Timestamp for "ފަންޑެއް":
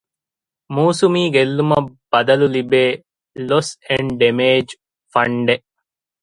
5.13-5.65